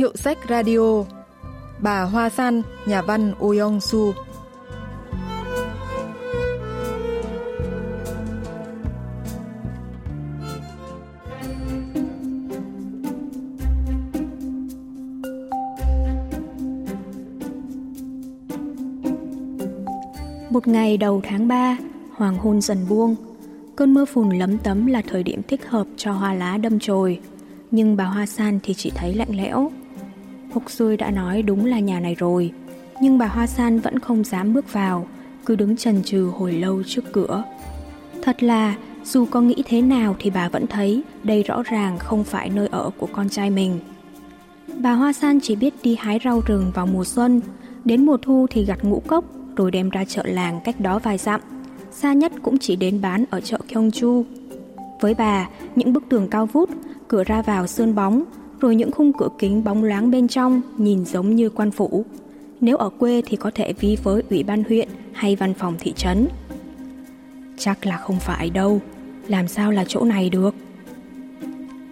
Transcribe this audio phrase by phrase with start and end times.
[0.00, 1.04] Hiệu sách radio
[1.78, 4.12] Bà Hoa San, nhà văn Uyong Yong Su
[20.50, 21.76] Một ngày đầu tháng 3,
[22.16, 23.16] hoàng hôn dần buông.
[23.76, 27.20] Cơn mưa phùn lấm tấm là thời điểm thích hợp cho hoa lá đâm chồi.
[27.70, 29.70] Nhưng bà Hoa San thì chỉ thấy lạnh lẽo.
[30.52, 32.52] Hục Xui đã nói đúng là nhà này rồi,
[33.00, 35.06] nhưng bà Hoa San vẫn không dám bước vào,
[35.46, 37.44] cứ đứng chần chừ hồi lâu trước cửa.
[38.22, 38.74] Thật là,
[39.04, 42.68] dù có nghĩ thế nào thì bà vẫn thấy đây rõ ràng không phải nơi
[42.70, 43.78] ở của con trai mình.
[44.78, 47.40] Bà Hoa San chỉ biết đi hái rau rừng vào mùa xuân,
[47.84, 49.24] đến mùa thu thì gặt ngũ cốc
[49.56, 51.40] rồi đem ra chợ làng cách đó vài dặm.
[51.90, 54.24] Xa nhất cũng chỉ đến bán ở chợ Kyongju.
[55.00, 56.70] Với bà, những bức tường cao vút,
[57.08, 58.24] cửa ra vào sơn bóng,
[58.60, 62.04] rồi những khung cửa kính bóng loáng bên trong nhìn giống như quan phủ.
[62.60, 65.92] Nếu ở quê thì có thể ví với ủy ban huyện hay văn phòng thị
[65.96, 66.28] trấn.
[67.58, 68.80] Chắc là không phải đâu,
[69.28, 70.54] làm sao là chỗ này được?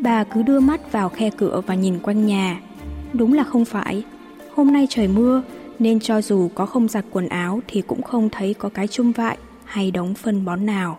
[0.01, 2.61] Bà cứ đưa mắt vào khe cửa và nhìn quanh nhà.
[3.13, 4.03] Đúng là không phải.
[4.55, 5.43] Hôm nay trời mưa,
[5.79, 9.13] nên cho dù có không giặt quần áo thì cũng không thấy có cái chung
[9.13, 10.99] vại hay đống phân bón nào.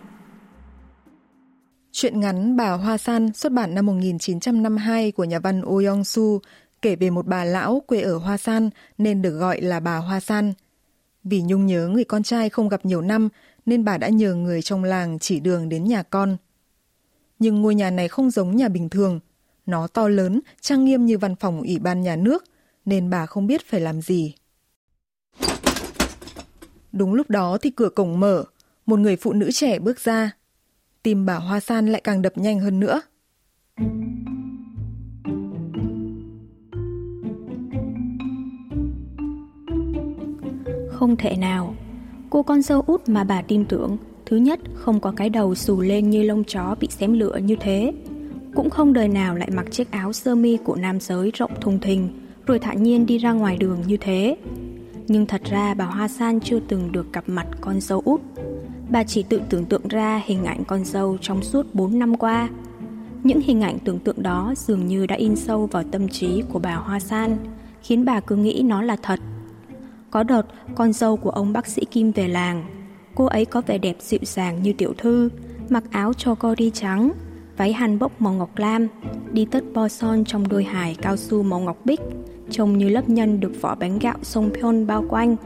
[1.92, 6.40] Chuyện ngắn Bà Hoa San xuất bản năm 1952 của nhà văn Oh Yong Su
[6.82, 10.20] kể về một bà lão quê ở Hoa San nên được gọi là bà Hoa
[10.20, 10.52] San.
[11.24, 13.28] Vì nhung nhớ người con trai không gặp nhiều năm
[13.66, 16.36] nên bà đã nhờ người trong làng chỉ đường đến nhà con.
[17.38, 19.20] Nhưng ngôi nhà này không giống nhà bình thường.
[19.66, 22.44] Nó to lớn, trang nghiêm như văn phòng ủy ban nhà nước,
[22.84, 24.34] nên bà không biết phải làm gì.
[26.92, 28.44] Đúng lúc đó thì cửa cổng mở,
[28.86, 30.30] một người phụ nữ trẻ bước ra.
[31.02, 33.00] Tim bà Hoa San lại càng đập nhanh hơn nữa.
[40.90, 41.74] Không thể nào.
[42.30, 43.96] Cô con dâu út mà bà tin tưởng,
[44.26, 47.56] thứ nhất không có cái đầu xù lên như lông chó bị xém lửa như
[47.60, 47.92] thế.
[48.54, 51.80] Cũng không đời nào lại mặc chiếc áo sơ mi của nam giới rộng thùng
[51.80, 52.08] thình,
[52.46, 54.36] rồi thản nhiên đi ra ngoài đường như thế.
[55.08, 58.20] Nhưng thật ra bà Hoa San chưa từng được gặp mặt con dâu út.
[58.90, 62.48] Bà chỉ tự tưởng tượng ra hình ảnh con dâu trong suốt 4 năm qua.
[63.24, 66.58] Những hình ảnh tưởng tượng đó dường như đã in sâu vào tâm trí của
[66.58, 67.36] bà Hoa San,
[67.82, 69.20] khiến bà cứ nghĩ nó là thật.
[70.10, 70.42] Có đợt,
[70.74, 72.64] con dâu của ông bác sĩ Kim về làng.
[73.14, 75.28] Cô ấy có vẻ đẹp dịu dàng như tiểu thư,
[75.68, 77.12] mặc áo cho co đi trắng,
[77.56, 78.88] váy hàn bốc màu ngọc lam,
[79.32, 82.00] đi tất bo son trong đôi hài cao su màu ngọc bích,
[82.50, 85.36] trông như lớp nhân được vỏ bánh gạo sông Pion bao quanh,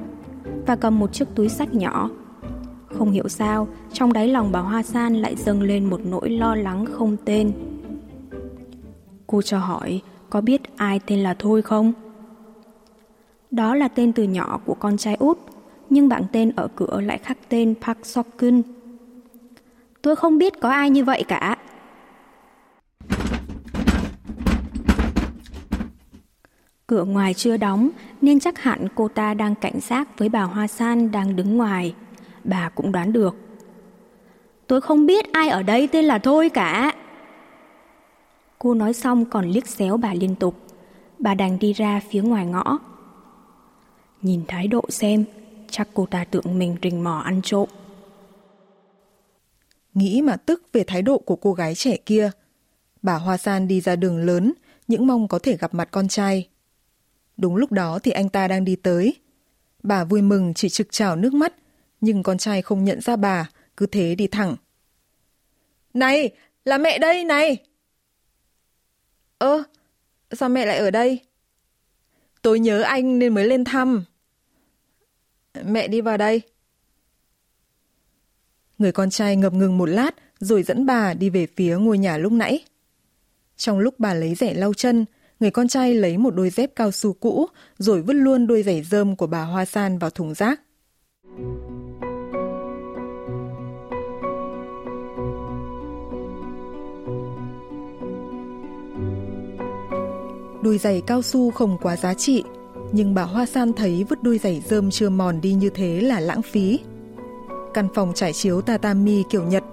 [0.67, 2.11] và cầm một chiếc túi sách nhỏ.
[2.99, 6.55] Không hiểu sao, trong đáy lòng bà Hoa San lại dâng lên một nỗi lo
[6.55, 7.53] lắng không tên.
[9.27, 10.01] Cô cho hỏi,
[10.31, 11.93] có biết ai tên là Thôi không?
[13.51, 15.39] Đó là tên từ nhỏ của con trai út,
[15.91, 18.63] nhưng bảng tên ở cửa lại khắc tên Park Sokun.
[20.03, 21.57] Tôi không biết có ai như vậy cả.
[26.87, 27.91] Cửa ngoài chưa đóng
[28.21, 31.95] nên chắc hẳn cô ta đang cảnh giác với bà Hoa San đang đứng ngoài.
[32.45, 33.37] Bà cũng đoán được.
[34.67, 36.95] Tôi không biết ai ở đây tên là Thôi cả.
[38.59, 40.55] Cô nói xong còn liếc xéo bà liên tục.
[41.19, 42.79] Bà đành đi ra phía ngoài ngõ.
[44.23, 45.25] Nhìn thái độ xem,
[45.71, 47.69] chắc cô ta tưởng mình rình mò ăn trộm.
[49.95, 52.31] Nghĩ mà tức về thái độ của cô gái trẻ kia.
[53.03, 54.53] Bà Hoa San đi ra đường lớn,
[54.89, 56.49] những mong có thể gặp mặt con trai.
[57.37, 59.15] Đúng lúc đó thì anh ta đang đi tới.
[59.83, 61.55] Bà vui mừng chỉ trực trào nước mắt,
[62.05, 64.57] nhưng con trai không nhận ra bà, cứ thế đi thẳng.
[65.95, 66.31] Này,
[66.65, 67.57] là mẹ đây này!
[69.39, 69.63] Ơ,
[70.33, 71.21] sao mẹ lại ở đây?
[72.43, 74.05] Tôi nhớ anh nên mới lên thăm.
[75.65, 76.43] Mẹ đi vào đây.
[78.79, 80.11] Người con trai ngập ngừng một lát
[80.41, 82.65] rồi dẫn bà đi về phía ngôi nhà lúc nãy.
[83.57, 85.05] Trong lúc bà lấy rẻ lau chân,
[85.41, 87.47] người con trai lấy một đôi dép cao su cũ
[87.79, 90.61] rồi vứt luôn đôi giày rơm của bà Hoa San vào thùng rác.
[100.65, 102.45] Đôi giày cao su không quá giá trị,
[102.93, 106.21] nhưng bà Hoa San thấy vứt đôi giày rơm chưa mòn đi như thế là
[106.21, 106.81] lãng phí.
[107.75, 109.65] Căn phòng trải chiếu tatami kiểu Nhật,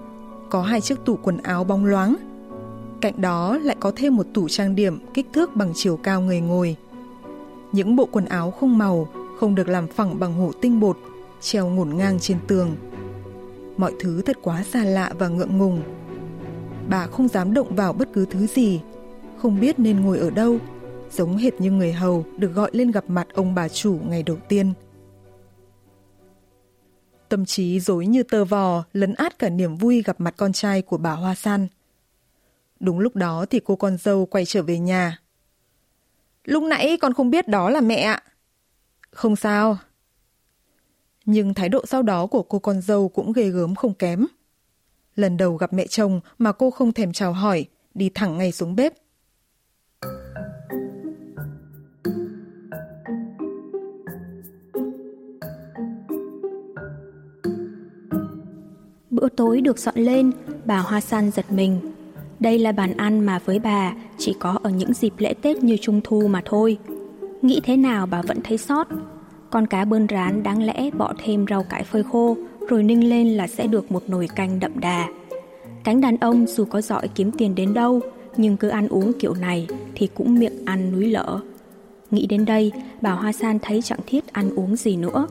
[0.50, 2.16] có hai chiếc tủ quần áo bóng loáng,
[3.00, 6.40] Cạnh đó lại có thêm một tủ trang điểm kích thước bằng chiều cao người
[6.40, 6.76] ngồi.
[7.72, 9.08] Những bộ quần áo không màu,
[9.38, 10.98] không được làm phẳng bằng hổ tinh bột,
[11.40, 12.70] treo ngổn ngang trên tường.
[13.76, 15.82] Mọi thứ thật quá xa lạ và ngượng ngùng.
[16.88, 18.80] Bà không dám động vào bất cứ thứ gì,
[19.38, 20.58] không biết nên ngồi ở đâu,
[21.12, 24.36] giống hệt như người hầu được gọi lên gặp mặt ông bà chủ ngày đầu
[24.48, 24.72] tiên.
[27.28, 30.82] Tâm trí dối như tơ vò, lấn át cả niềm vui gặp mặt con trai
[30.82, 31.68] của bà Hoa San.
[32.80, 35.18] Đúng lúc đó thì cô con dâu quay trở về nhà.
[36.44, 38.22] Lúc nãy con không biết đó là mẹ ạ.
[39.10, 39.78] Không sao.
[41.24, 44.26] Nhưng thái độ sau đó của cô con dâu cũng ghê gớm không kém.
[45.16, 48.76] Lần đầu gặp mẹ chồng mà cô không thèm chào hỏi, đi thẳng ngay xuống
[48.76, 48.92] bếp.
[59.22, 60.32] Bữa tối được dọn lên,
[60.64, 61.78] bà Hoa San giật mình.
[62.40, 65.76] Đây là bàn ăn mà với bà chỉ có ở những dịp lễ Tết như
[65.80, 66.78] Trung Thu mà thôi.
[67.42, 68.88] Nghĩ thế nào bà vẫn thấy sót.
[69.50, 72.36] Con cá bơn rán đáng lẽ bỏ thêm rau cải phơi khô
[72.68, 75.08] rồi ninh lên là sẽ được một nồi canh đậm đà.
[75.84, 78.00] Cánh đàn ông dù có giỏi kiếm tiền đến đâu
[78.36, 81.40] nhưng cứ ăn uống kiểu này thì cũng miệng ăn núi lở.
[82.10, 85.26] Nghĩ đến đây, bà Hoa San thấy chẳng thiết ăn uống gì nữa.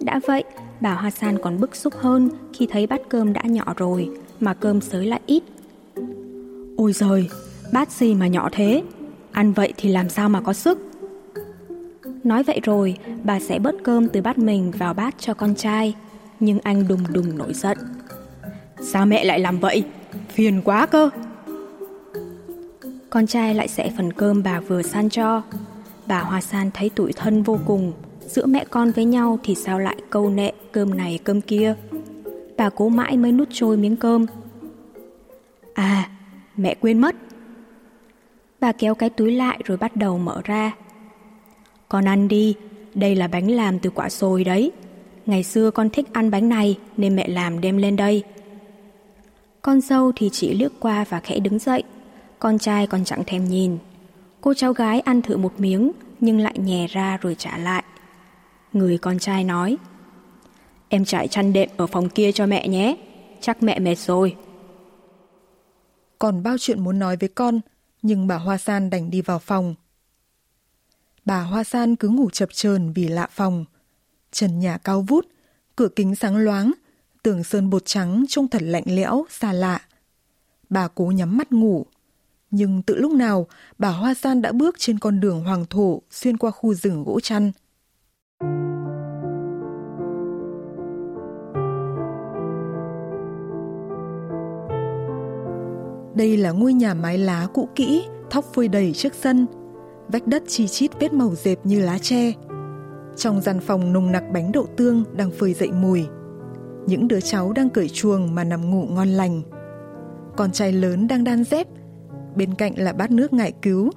[0.00, 0.44] Đã vậy,
[0.80, 4.54] bà Hoa San còn bức xúc hơn khi thấy bát cơm đã nhỏ rồi, mà
[4.54, 5.42] cơm sới lại ít.
[6.76, 7.28] Ôi giời,
[7.72, 8.82] bát gì mà nhỏ thế?
[9.32, 10.78] Ăn vậy thì làm sao mà có sức?
[12.24, 15.94] Nói vậy rồi, bà sẽ bớt cơm từ bát mình vào bát cho con trai.
[16.40, 17.78] Nhưng anh đùng đùng nổi giận.
[18.80, 19.84] Sao mẹ lại làm vậy?
[20.28, 21.10] Phiền quá cơ.
[23.10, 25.42] Con trai lại sẽ phần cơm bà vừa san cho.
[26.06, 27.92] Bà Hoa San thấy tủi thân vô cùng.
[28.26, 31.74] Giữa mẹ con với nhau thì sao lại câu nệ cơm này cơm kia.
[32.56, 34.26] Bà cố mãi mới nút trôi miếng cơm.
[35.74, 36.10] À,
[36.56, 37.16] mẹ quên mất.
[38.60, 40.72] Bà kéo cái túi lại rồi bắt đầu mở ra.
[41.88, 42.54] Con ăn đi,
[42.94, 44.72] đây là bánh làm từ quả sồi đấy.
[45.26, 48.22] Ngày xưa con thích ăn bánh này nên mẹ làm đem lên đây.
[49.62, 51.82] Con dâu thì chỉ lướt qua và khẽ đứng dậy.
[52.38, 53.78] Con trai còn chẳng thèm nhìn.
[54.40, 57.84] Cô cháu gái ăn thử một miếng nhưng lại nhè ra rồi trả lại.
[58.76, 59.76] Người con trai nói
[60.88, 62.96] Em trải chăn đệm ở phòng kia cho mẹ nhé.
[63.40, 64.36] Chắc mẹ mệt rồi.
[66.18, 67.60] Còn bao chuyện muốn nói với con,
[68.02, 69.74] nhưng bà Hoa San đành đi vào phòng.
[71.24, 73.64] Bà Hoa San cứ ngủ chập chờn vì lạ phòng.
[74.32, 75.26] Trần nhà cao vút,
[75.76, 76.72] cửa kính sáng loáng,
[77.22, 79.80] tường sơn bột trắng trông thật lạnh lẽo, xa lạ.
[80.70, 81.86] Bà cố nhắm mắt ngủ.
[82.50, 83.46] Nhưng tự lúc nào,
[83.78, 87.20] bà Hoa San đã bước trên con đường hoàng thổ xuyên qua khu rừng gỗ
[87.20, 87.52] chăn.
[96.16, 99.46] Đây là ngôi nhà mái lá cũ kỹ, thóc phơi đầy trước sân.
[100.08, 102.32] Vách đất chi chít vết màu dẹp như lá tre.
[103.16, 106.06] Trong gian phòng nồng nặc bánh đậu tương đang phơi dậy mùi.
[106.86, 109.42] Những đứa cháu đang cởi chuồng mà nằm ngủ ngon lành.
[110.36, 111.66] Con trai lớn đang đan dép,
[112.36, 113.90] bên cạnh là bát nước ngại cứu.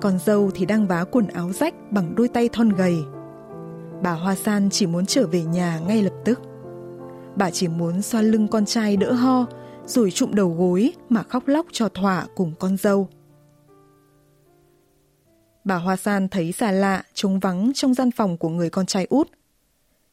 [0.00, 2.96] Con dâu thì đang vá quần áo rách bằng đôi tay thon gầy.
[4.02, 6.40] Bà Hoa San chỉ muốn trở về nhà ngay lập tức.
[7.36, 9.46] Bà chỉ muốn xoa lưng con trai đỡ ho
[9.88, 13.08] rồi trụm đầu gối mà khóc lóc cho thỏa cùng con dâu.
[15.64, 19.06] Bà Hoa San thấy xa lạ, trống vắng trong gian phòng của người con trai
[19.10, 19.28] út.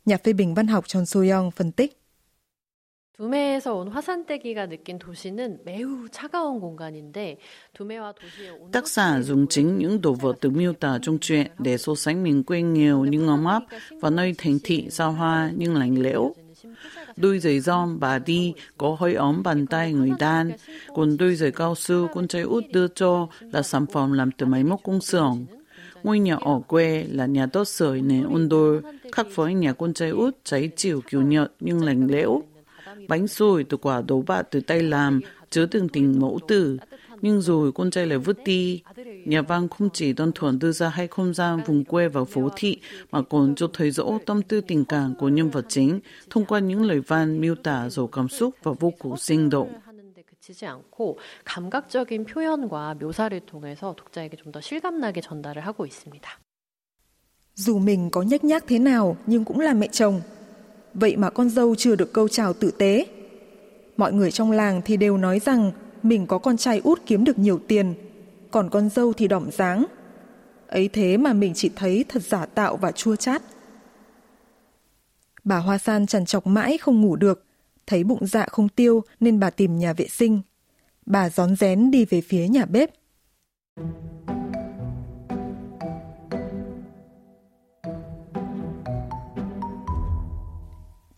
[0.05, 2.01] Nhà phê bình văn học Chon Soo-young phân tích.
[8.71, 12.23] Tác giả dùng chính những đồ vật được miêu tả trong truyện để so sánh
[12.23, 13.63] miền quê nghèo nhưng ấm áp
[14.01, 16.33] và nơi thành thị xa hoa nhưng lạnh lẽo.
[17.17, 20.51] Đôi giày giom bà đi có hơi ấm bàn tay người đàn,
[20.95, 24.45] còn đôi giày cao su con trai út đưa cho là sản phẩm làm từ
[24.45, 25.45] máy móc công xưởng.
[26.03, 28.81] Ngôi nhà ở quê là nhà tốt sưởi nền ôn đôi,
[29.11, 32.43] khác với nhà con trai út cháy chiều kiểu nhật nhưng lành lẽo.
[33.07, 36.77] Bánh xôi từ quả đổ bạ từ tay làm, chứa từng tình mẫu tử,
[37.21, 38.81] nhưng rồi con trai lại vứt đi
[39.24, 42.48] Nhà văn không chỉ đơn thuần đưa ra hai không gian vùng quê và phố
[42.56, 42.76] thị
[43.10, 46.58] mà còn cho thấy rõ tâm tư tình cảm của nhân vật chính thông qua
[46.58, 49.72] những lời văn miêu tả giàu cảm xúc và vô cùng sinh động.
[50.40, 56.40] 그치지 않고 감각적인 표현과 묘사를 통해서 독자에게 좀 더 실감나게 전달을 하고 있습니다.
[57.54, 60.20] Dù mình có nhếch nhác thế nào nhưng cũng là mẹ chồng.
[60.94, 63.06] Vậy mà con dâu chưa được câu chào tử tế.
[63.96, 65.72] Mọi người trong làng thì đều nói rằng
[66.02, 67.94] mình có con trai út kiếm được nhiều tiền,
[68.55, 69.85] còn con dâu thì đỏm dáng.
[70.67, 73.41] Ấy thế mà mình chỉ thấy thật giả tạo và chua chát.
[75.43, 77.45] Bà Hoa San trằn trọc mãi không ngủ được,
[77.87, 80.41] thấy bụng dạ không tiêu nên bà tìm nhà vệ sinh.
[81.05, 82.89] Bà gión rén đi về phía nhà bếp.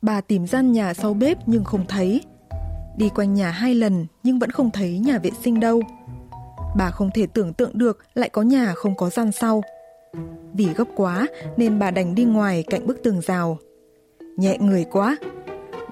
[0.01, 2.22] Bà tìm gian nhà sau bếp nhưng không thấy.
[2.98, 5.82] Đi quanh nhà hai lần nhưng vẫn không thấy nhà vệ sinh đâu.
[6.77, 9.63] Bà không thể tưởng tượng được lại có nhà không có gian sau.
[10.53, 13.57] Vì gấp quá nên bà đành đi ngoài cạnh bức tường rào.
[14.38, 15.17] Nhẹ người quá.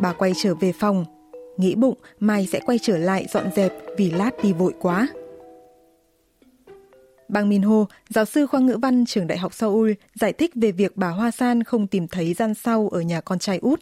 [0.01, 1.05] Bà quay trở về phòng,
[1.57, 5.07] nghĩ bụng mai sẽ quay trở lại dọn dẹp vì lát đi vội quá.
[7.27, 10.71] Bang Min Ho, giáo sư khoa ngữ văn trường Đại học Seoul, giải thích về
[10.71, 13.81] việc bà Hoa San không tìm thấy gian sau ở nhà con trai út.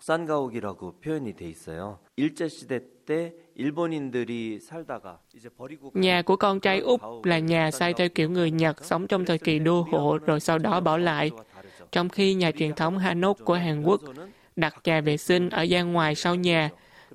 [0.00, 1.98] 적산가옥이라고 표현이 돼 있어요.
[2.16, 3.32] 일제 시대 때
[5.94, 9.38] Nhà của con trai Úc là nhà xây theo kiểu người Nhật sống trong thời
[9.38, 11.30] kỳ đô hộ rồi sau đó bỏ lại.
[11.92, 14.00] Trong khi nhà truyền thống Hanok của Hàn Quốc
[14.56, 16.70] đặt nhà vệ sinh ở gian ngoài sau nhà,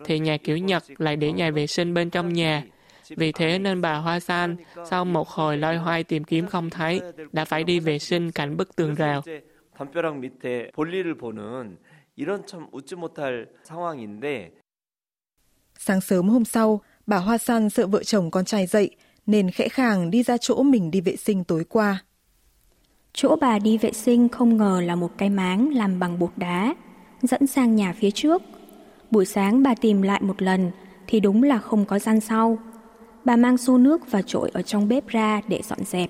[0.05, 2.63] thì nhà kiểu Nhật lại để nhà vệ sinh bên trong nhà.
[3.09, 4.55] Vì thế nên bà Hoa San
[4.89, 8.57] sau một hồi loay hoay tìm kiếm không thấy, đã phải đi vệ sinh cạnh
[8.57, 9.21] bức tường rào.
[9.81, 11.77] 담벼락 밑에 볼일을 보는
[12.15, 14.51] 이런 참 웃지 못할 상황인데
[15.77, 19.69] Sáng sớm hôm sau, bà Hoa San sợ vợ chồng con trai dậy nên khẽ
[19.69, 22.03] khàng đi ra chỗ mình đi vệ sinh tối qua.
[23.13, 26.75] Chỗ bà đi vệ sinh không ngờ là một cái máng làm bằng bột đá,
[27.21, 28.41] dẫn sang nhà phía trước.
[29.11, 30.71] Buổi sáng bà tìm lại một lần
[31.07, 32.57] thì đúng là không có gian sau.
[33.25, 36.09] Bà mang xô nước và chổi ở trong bếp ra để dọn dẹp.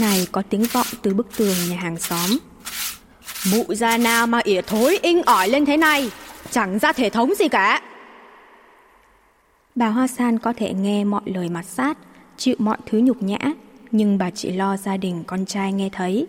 [0.00, 2.38] Này có tiếng vọng từ bức tường nhà hàng xóm.
[3.52, 6.10] Mụ già nào mà ỉa thối inh ỏi lên thế này,
[6.50, 7.82] chẳng ra thể thống gì cả.
[9.74, 11.98] Bà Hoa San có thể nghe mọi lời mặt sát,
[12.36, 13.38] chịu mọi thứ nhục nhã,
[13.90, 16.26] nhưng bà chỉ lo gia đình con trai nghe thấy.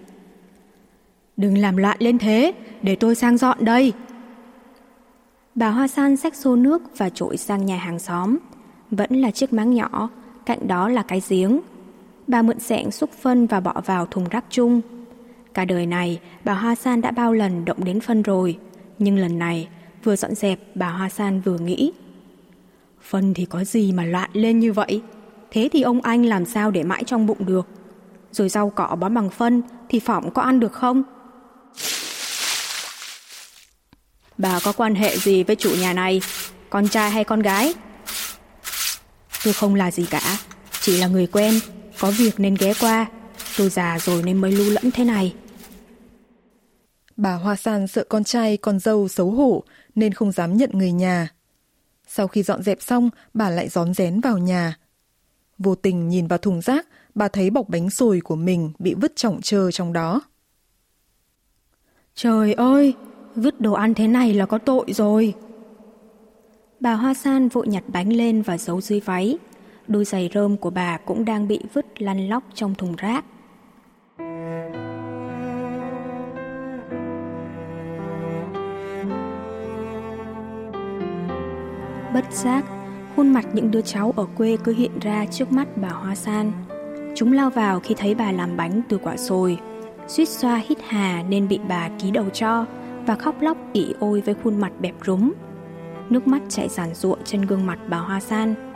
[1.37, 3.93] Đừng làm loạn lên thế, để tôi sang dọn đây.
[5.55, 8.37] Bà Hoa San xách xô nước và trội sang nhà hàng xóm.
[8.91, 10.09] Vẫn là chiếc máng nhỏ,
[10.45, 11.59] cạnh đó là cái giếng.
[12.29, 14.81] Bà mượn xẹng xúc phân và bỏ vào thùng rác chung.
[15.53, 18.57] Cả đời này, bà Hoa San đã bao lần động đến phân rồi.
[18.99, 19.67] Nhưng lần này,
[20.03, 21.91] vừa dọn dẹp, bà Hoa San vừa nghĩ.
[23.01, 25.01] Phân thì có gì mà loạn lên như vậy?
[25.51, 27.67] Thế thì ông anh làm sao để mãi trong bụng được?
[28.31, 31.03] Rồi rau cỏ bón bằng phân thì phỏng có ăn được không?
[34.37, 36.21] Bà có quan hệ gì với chủ nhà này?
[36.69, 37.73] Con trai hay con gái?
[39.43, 40.37] Tôi không là gì cả,
[40.81, 41.53] chỉ là người quen,
[41.99, 43.05] có việc nên ghé qua.
[43.57, 45.35] Tôi già rồi nên mới lưu lẫn thế này.
[47.17, 49.63] Bà Hoa San sợ con trai con dâu xấu hổ
[49.95, 51.27] nên không dám nhận người nhà.
[52.07, 54.77] Sau khi dọn dẹp xong, bà lại rón rén vào nhà.
[55.57, 59.15] Vô tình nhìn vào thùng rác, bà thấy bọc bánh sồi của mình bị vứt
[59.15, 60.21] trọng trơ trong đó.
[62.15, 62.93] Trời ơi,
[63.35, 65.33] vứt đồ ăn thế này là có tội rồi.
[66.79, 69.37] Bà Hoa San vội nhặt bánh lên và giấu dưới váy.
[69.89, 73.25] Đôi giày rơm của bà cũng đang bị vứt lăn lóc trong thùng rác.
[82.13, 82.65] Bất giác,
[83.15, 86.51] khuôn mặt những đứa cháu ở quê cứ hiện ra trước mắt bà Hoa San.
[87.15, 89.57] Chúng lao vào khi thấy bà làm bánh từ quả sồi,
[90.07, 92.65] suýt xoa hít hà nên bị bà ký đầu cho
[93.05, 95.31] và khóc lóc ỉ ôi với khuôn mặt bẹp rúm.
[96.09, 98.68] Nước mắt chảy ràn ruộng trên gương mặt bà Hoa San.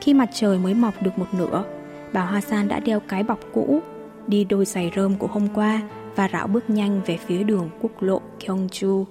[0.00, 1.64] Khi mặt trời mới mọc được một nửa,
[2.12, 3.80] bà Hoa San đã đeo cái bọc cũ,
[4.26, 5.82] đi đôi giày rơm của hôm qua
[6.16, 9.04] và rảo bước nhanh về phía đường quốc lộ Gyeongju.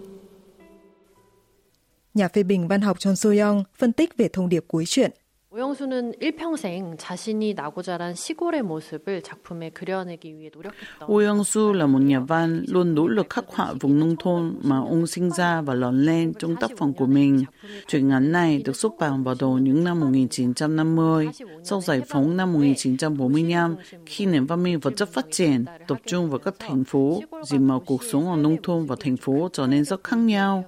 [2.13, 5.11] Nhà phê bình văn học Chon Soyoung phân tích về thông điệp cuối truyện.
[5.54, 12.20] 오영수는 일평생 자신이 나고 자란 시골의 모습을 작품에 그려내기 위해 노력했던 Oyoung-su là một nhà
[12.20, 16.06] văn luôn nỗ lực khắc họa vùng nông thôn mà ông sinh ra và lớn
[16.06, 17.44] lên trong tác phẩm của mình.
[17.86, 21.28] Truyện ngắn này được xuất bản vào đầu những năm 1950,
[21.64, 23.76] sau giải phóng năm 1945,
[24.06, 27.58] khi nền văn minh vật chất phát triển, tập trung vào các thành phố, dịp
[27.58, 30.64] mà cuộc sống ở nông thôn và thành phố trở nên rất khác nhau.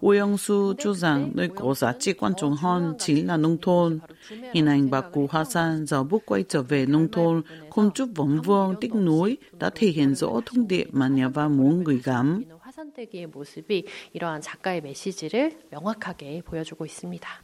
[0.00, 3.98] Oyoung-su cho rằng nơi có giá trị quan trọng hơn chính là nông thôn.
[4.52, 8.06] Hình ảnh bà cụ Hoa San giờ bước quay trở về nông thôn, không chút
[8.14, 12.00] vòng vương tiếc nuối đã thể hiện rõ thông điệp mà nhà văn muốn gửi
[12.04, 12.42] gắm.
[12.78, 17.41] 화산대기의 모습이 이러한 작가의 메시지를 명확하게 보여주고 있습니다.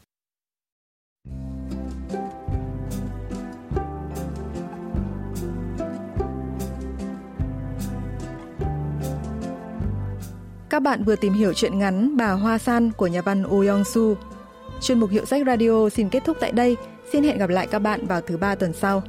[10.69, 13.83] Các bạn vừa tìm hiểu chuyện ngắn Bà Hoa San của nhà văn Oh Young
[13.83, 14.17] Su.
[14.81, 16.77] Chuyên mục Hiệu sách Radio xin kết thúc tại đây.
[17.11, 19.03] Xin hẹn gặp lại các bạn vào thứ ba tuần sau.